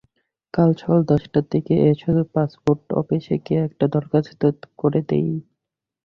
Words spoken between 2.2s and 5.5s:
Passport অফিসে গিয়ে একটা দরখাস্ত করে দিই।